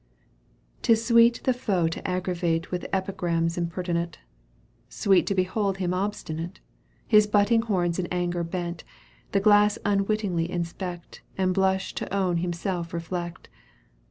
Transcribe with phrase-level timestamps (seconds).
[0.81, 4.17] Tis sweet the foe to aggravate With epigrams impertinent,
[4.89, 6.59] Sweet to behold him obstinate,
[7.05, 8.83] His butting horns in anger bent.
[9.31, 13.47] The glass unwittingly inspect And blush to own himself reflect.